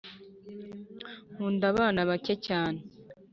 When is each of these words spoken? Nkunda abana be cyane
Nkunda 1.33 1.65
abana 1.71 1.99
be 2.07 2.33
cyane 2.47 2.79